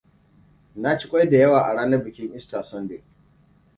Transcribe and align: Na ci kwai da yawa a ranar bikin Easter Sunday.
Na 0.75 0.97
ci 0.97 1.07
kwai 1.09 1.29
da 1.29 1.37
yawa 1.37 1.61
a 1.63 1.73
ranar 1.73 2.03
bikin 2.03 2.33
Easter 2.33 2.63
Sunday. 2.63 3.03